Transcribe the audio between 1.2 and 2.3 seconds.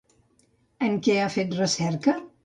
ha fet recerca?